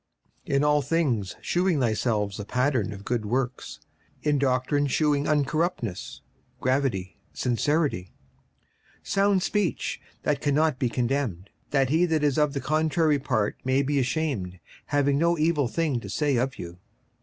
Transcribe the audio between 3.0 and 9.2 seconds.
good works: in doctrine shewing uncorruptness, gravity, sincerity, 56:002:008